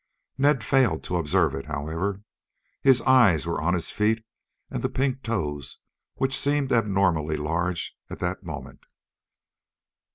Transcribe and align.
Ned 0.35 0.63
failed 0.63 1.03
to 1.03 1.17
observe 1.17 1.53
it, 1.53 1.67
however. 1.67 2.23
His 2.81 3.03
eyes 3.03 3.45
were 3.45 3.61
on 3.61 3.75
his 3.75 3.91
feet 3.91 4.25
and 4.71 4.81
the 4.81 4.89
pink 4.89 5.21
toes 5.21 5.77
which 6.15 6.35
seemed 6.35 6.71
abnormally 6.71 7.37
large 7.37 7.95
at 8.09 8.17
that 8.17 8.41
moment. 8.41 8.81